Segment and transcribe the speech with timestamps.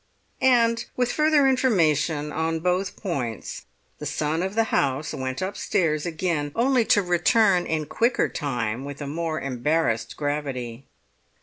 [0.41, 3.67] And with further information on both points
[3.99, 8.99] the son of the house went upstairs again, only to return in quicker time with
[8.99, 10.87] a more embarrassed gravity.